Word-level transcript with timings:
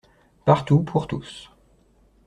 Partout 0.45 0.81
pour 0.81 1.05
tous 1.05 1.51